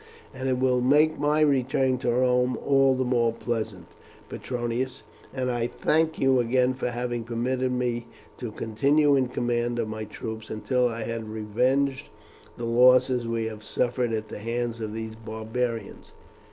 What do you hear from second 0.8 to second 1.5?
make my